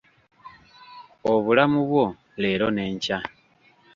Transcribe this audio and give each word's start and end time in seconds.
Obulamu 1.31 1.79
bwo 1.89 2.05
leero 2.41 2.67
n'enkya. 2.71 3.17